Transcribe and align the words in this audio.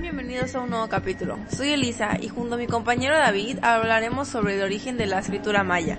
Bienvenidos 0.00 0.54
a 0.54 0.60
un 0.60 0.70
nuevo 0.70 0.88
capítulo. 0.88 1.38
Soy 1.54 1.70
Elisa 1.70 2.16
y 2.18 2.28
junto 2.28 2.54
a 2.54 2.58
mi 2.58 2.66
compañero 2.66 3.14
David 3.14 3.58
hablaremos 3.62 4.26
sobre 4.26 4.56
el 4.56 4.62
origen 4.62 4.96
de 4.96 5.06
la 5.06 5.18
escritura 5.18 5.64
maya. 5.64 5.98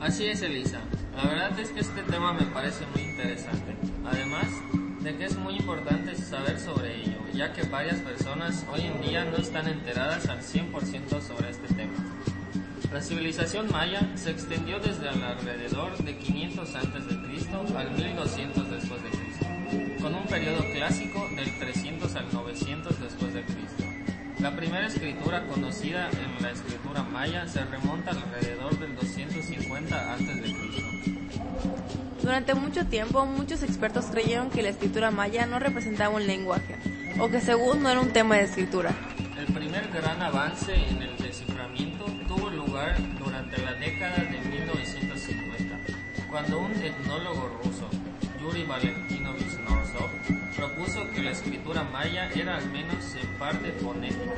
Así 0.00 0.26
es, 0.26 0.42
Elisa. 0.42 0.80
La 1.16 1.26
verdad 1.26 1.58
es 1.58 1.70
que 1.70 1.80
este 1.80 2.02
tema 2.02 2.32
me 2.32 2.46
parece 2.46 2.84
muy 2.92 3.02
interesante. 3.02 3.76
Además 4.04 4.46
de 5.00 5.16
que 5.16 5.24
es 5.24 5.36
muy 5.36 5.56
importante 5.56 6.16
saber 6.16 6.58
sobre 6.58 6.96
ello, 6.96 7.18
ya 7.32 7.52
que 7.52 7.62
varias 7.62 8.00
personas 8.00 8.66
hoy 8.72 8.80
en 8.80 9.00
día 9.00 9.24
no 9.24 9.36
están 9.36 9.68
enteradas 9.68 10.28
al 10.28 10.40
100% 10.40 11.20
sobre 11.20 11.50
este 11.50 11.72
tema. 11.74 11.94
La 12.92 13.00
civilización 13.00 13.70
maya 13.70 14.10
se 14.16 14.32
extendió 14.32 14.80
desde 14.80 15.08
alrededor 15.08 15.96
de 15.98 16.16
500 16.18 16.74
a.C. 16.74 16.88
al 17.76 17.90
1200 17.92 18.70
después 18.70 19.02
de 19.02 19.10
Cristo, 19.10 19.46
con 20.02 20.14
un 20.14 20.26
periodo 20.26 20.62
clásico 20.74 21.11
del 21.42 21.58
300 21.58 22.14
al 22.14 22.32
900 22.32 23.00
después 23.00 23.34
de 23.34 23.42
Cristo. 23.42 23.84
La 24.38 24.54
primera 24.54 24.86
escritura 24.86 25.44
conocida 25.46 26.08
en 26.10 26.42
la 26.42 26.52
escritura 26.52 27.02
maya 27.02 27.48
se 27.48 27.64
remonta 27.64 28.12
alrededor 28.12 28.78
del 28.78 28.94
250 28.94 30.12
a.C. 30.14 30.56
Durante 32.22 32.54
mucho 32.54 32.86
tiempo, 32.86 33.26
muchos 33.26 33.64
expertos 33.64 34.06
creyeron 34.06 34.50
que 34.50 34.62
la 34.62 34.68
escritura 34.68 35.10
maya 35.10 35.46
no 35.46 35.58
representaba 35.58 36.14
un 36.14 36.26
lenguaje, 36.26 36.76
o 37.18 37.28
que 37.28 37.40
según 37.40 37.82
no 37.82 37.90
era 37.90 38.00
un 38.00 38.12
tema 38.12 38.36
de 38.36 38.44
escritura. 38.44 38.94
El 39.36 39.52
primer 39.52 39.88
gran 39.88 40.22
avance 40.22 40.72
en 40.74 41.02
el 41.02 41.16
desciframiento 41.16 42.04
tuvo 42.28 42.50
lugar 42.50 42.96
durante 43.18 43.60
la 43.62 43.74
década 43.74 44.18
de 44.18 44.38
1950, 44.48 45.76
cuando 46.30 46.60
un 46.60 46.72
etnólogo 46.72 47.60
ruso, 47.64 47.88
Yuri 48.42 48.64
Valentinovich 48.64 49.56
Norsov, 49.68 50.10
propuso 50.56 51.08
que 51.12 51.22
la 51.22 51.30
escritura 51.30 51.84
maya 51.84 52.28
era 52.34 52.56
al 52.56 52.68
menos 52.70 53.14
en 53.14 53.28
parte 53.38 53.70
fonética 53.72 54.34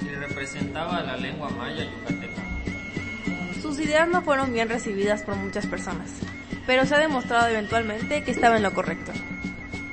y 0.00 0.08
representaba 0.08 1.00
la 1.02 1.16
lengua 1.16 1.48
maya 1.50 1.84
yucateca. 1.84 2.42
Sus 3.62 3.78
ideas 3.78 4.08
no 4.08 4.22
fueron 4.22 4.52
bien 4.52 4.68
recibidas 4.68 5.22
por 5.22 5.36
muchas 5.36 5.64
personas, 5.66 6.10
pero 6.66 6.86
se 6.86 6.96
ha 6.96 6.98
demostrado 6.98 7.46
eventualmente 7.46 8.24
que 8.24 8.32
estaba 8.32 8.56
en 8.56 8.64
lo 8.64 8.74
correcto. 8.74 9.12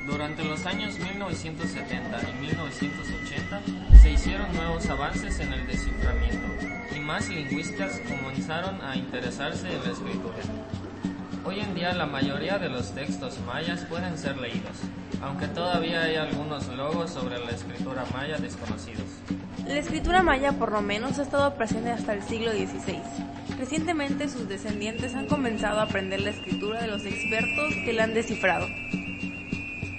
Durante 0.04 0.44
los 0.44 0.66
años 0.66 0.98
1970 0.98 2.20
y 2.28 2.40
1980 2.40 3.62
se 4.02 4.10
hicieron 4.10 4.52
nuevos 4.52 4.84
avances 4.86 5.38
en 5.38 5.52
el 5.52 5.64
desciframiento 5.68 6.48
y 6.94 6.98
más 6.98 7.28
lingüistas 7.28 8.00
comenzaron 8.08 8.80
a 8.82 8.96
interesarse 8.96 9.68
en 9.68 9.84
la 9.84 9.92
escritura. 9.92 10.42
Día 11.84 11.92
la 11.92 12.06
mayoría 12.06 12.58
de 12.58 12.70
los 12.70 12.92
textos 12.94 13.38
mayas 13.46 13.82
pueden 13.90 14.16
ser 14.16 14.38
leídos, 14.38 14.78
aunque 15.20 15.48
todavía 15.48 16.04
hay 16.04 16.16
algunos 16.16 16.66
logos 16.68 17.10
sobre 17.10 17.38
la 17.38 17.50
escritura 17.50 18.06
maya 18.10 18.38
desconocidos. 18.38 19.04
La 19.66 19.76
escritura 19.76 20.22
maya 20.22 20.52
por 20.52 20.72
lo 20.72 20.80
menos 20.80 21.18
ha 21.18 21.24
estado 21.24 21.54
presente 21.56 21.90
hasta 21.90 22.14
el 22.14 22.22
siglo 22.22 22.52
XVI. 22.52 23.02
Recientemente 23.58 24.30
sus 24.30 24.48
descendientes 24.48 25.14
han 25.14 25.26
comenzado 25.26 25.80
a 25.80 25.82
aprender 25.82 26.22
la 26.22 26.30
escritura 26.30 26.80
de 26.80 26.86
los 26.86 27.04
expertos 27.04 27.74
que 27.84 27.92
la 27.92 28.04
han 28.04 28.14
descifrado. 28.14 28.66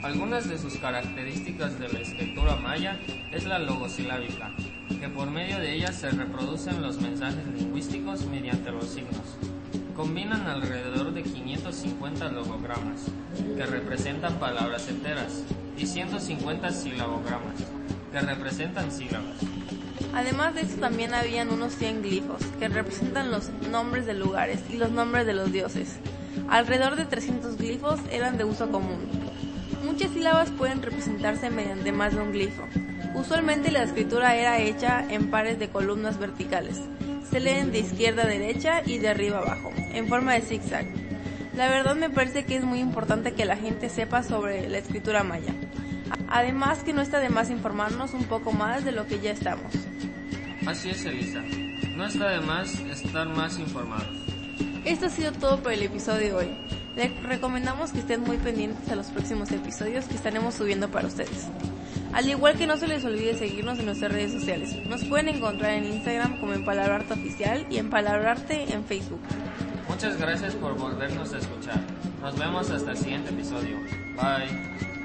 Algunas 0.02 0.50
de 0.50 0.58
sus 0.58 0.78
características 0.78 1.78
de 1.78 1.90
la 1.90 2.00
escritura 2.00 2.56
maya 2.56 2.98
es 3.32 3.46
la 3.46 3.60
logosilábica, 3.60 4.50
que 5.00 5.10
por 5.10 5.30
medio 5.30 5.60
de 5.60 5.76
ella 5.76 5.92
se 5.92 6.10
reproducen 6.10 6.82
los 6.82 7.00
mensajes 7.00 7.46
lingüísticos 7.46 8.26
mediante 8.26 8.72
los 8.72 8.86
signos. 8.86 9.38
Combinan 9.96 10.48
alrededor 10.48 10.85
de 11.76 11.90
550 11.90 12.32
logogramas, 12.32 13.02
que 13.58 13.66
representan 13.66 14.40
palabras 14.40 14.88
enteras, 14.88 15.44
y 15.78 15.86
150 15.86 16.72
silabogramas, 16.72 17.56
que 18.12 18.20
representan 18.22 18.92
sílabas. 18.92 19.36
Además 20.14 20.56
de 20.56 20.62
eso 20.62 20.78
también 20.78 21.14
habían 21.14 21.50
unos 21.50 21.74
100 21.76 22.02
glifos, 22.02 22.42
que 22.60 22.70
representan 22.70 23.32
los 23.32 23.50
nombres 23.72 24.06
de 24.06 24.14
lugares 24.14 24.62
y 24.70 24.78
los 24.78 24.92
nombres 24.92 25.26
de 25.26 25.34
los 25.34 25.52
dioses. 25.52 25.98
Alrededor 26.50 26.96
de 26.96 27.06
300 27.06 27.58
glifos 27.58 28.00
eran 28.12 28.38
de 28.38 28.46
uso 28.46 28.70
común. 28.72 29.00
Muchas 29.84 30.12
sílabas 30.12 30.52
pueden 30.52 30.82
representarse 30.82 31.50
mediante 31.50 31.92
más 31.92 32.14
de 32.14 32.22
un 32.22 32.32
glifo. 32.32 32.64
Usualmente 33.14 33.72
la 33.72 33.84
escritura 33.84 34.36
era 34.36 34.60
hecha 34.60 35.06
en 35.10 35.30
pares 35.30 35.60
de 35.60 35.70
columnas 35.70 36.18
verticales. 36.20 36.82
Se 37.30 37.40
leen 37.40 37.72
de 37.72 37.80
izquierda 37.80 38.24
a 38.24 38.28
derecha 38.28 38.82
y 38.86 38.98
de 39.00 39.10
arriba 39.10 39.40
a 39.40 39.42
abajo, 39.42 39.72
en 39.76 40.08
forma 40.08 40.34
de 40.34 40.42
zigzag. 40.42 41.05
La 41.56 41.70
verdad 41.70 41.96
me 41.96 42.10
parece 42.10 42.44
que 42.44 42.58
es 42.58 42.66
muy 42.66 42.80
importante 42.80 43.34
que 43.34 43.46
la 43.46 43.56
gente 43.56 43.88
sepa 43.90 44.24
sobre 44.24 44.68
la 44.68 44.78
escritura 44.78 45.24
maya. 45.24 45.54
Además 46.28 46.84
que 46.84 46.92
no 46.92 47.02
está 47.02 47.20
de 47.20 47.30
más 47.30 47.50
informarnos 47.50 48.14
un 48.14 48.26
poco 48.26 48.52
más 48.52 48.84
de 48.84 48.92
lo 48.92 49.08
que 49.08 49.22
ya 49.22 49.32
estamos. 49.32 49.72
Así 50.66 50.90
es, 50.90 51.06
Elisa. 51.06 51.42
No 51.96 52.06
está 52.06 52.30
de 52.30 52.42
más 52.42 52.78
estar 52.80 53.30
más 53.30 53.58
informados. 53.58 54.08
Esto 54.84 55.06
ha 55.06 55.10
sido 55.10 55.32
todo 55.32 55.64
por 55.64 55.72
el 55.72 55.84
episodio 55.84 56.20
de 56.20 56.34
hoy. 56.34 56.58
Les 56.98 57.24
recomendamos 57.24 57.92
que 57.92 58.00
estén 58.00 58.22
muy 58.22 58.38
pendientes 58.38 58.90
a 58.90 58.96
los 58.96 59.08
próximos 59.08 59.52
episodios 59.52 60.06
que 60.06 60.16
estaremos 60.16 60.56
subiendo 60.56 60.90
para 60.90 61.08
ustedes. 61.08 61.48
Al 62.14 62.30
igual 62.30 62.58
que 62.58 62.68
no 62.68 62.76
se 62.78 62.88
les 62.88 63.04
olvide 63.06 63.38
seguirnos 63.38 63.80
en 63.80 63.86
nuestras 63.86 64.12
redes 64.12 64.34
sociales. 64.34 64.76
Nos 64.88 65.06
pueden 65.06 65.30
encontrar 65.30 65.72
en 65.72 65.86
Instagram 65.86 66.40
como 66.40 66.54
en 66.54 66.66
Palabrarte 66.66 67.14
Oficial 67.14 67.66
y 67.70 67.78
en 67.78 67.90
Palabrarte 67.90 68.74
en 68.74 68.84
Facebook. 68.84 69.22
Muchas 69.96 70.18
gracias 70.18 70.54
por 70.56 70.78
volvernos 70.78 71.32
a 71.32 71.38
escuchar. 71.38 71.80
Nos 72.22 72.38
vemos 72.38 72.70
hasta 72.70 72.92
el 72.92 72.98
siguiente 72.98 73.30
episodio. 73.30 73.78
Bye. 74.18 75.05